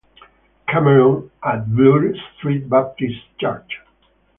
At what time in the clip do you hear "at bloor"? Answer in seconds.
1.43-2.11